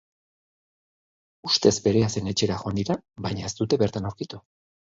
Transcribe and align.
Ustez 1.49 1.75
berea 1.87 2.09
zen 2.13 2.31
etxera 2.33 2.57
joan 2.65 2.81
dira 2.81 2.99
baina 3.27 3.47
ez 3.51 3.55
dute 3.63 3.81
bertan 3.85 4.13
aurkitu. 4.13 4.43